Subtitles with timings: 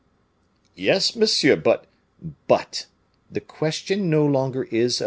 [0.73, 1.85] "Yes, monsieur; but"
[2.47, 2.87] "But
[3.29, 4.99] the question no longer is of M.